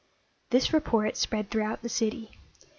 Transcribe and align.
This 0.49 0.73
report 0.73 1.15
spread 1.15 1.51
throughout 1.51 1.83
the 1.83 1.87
city. 1.87 2.31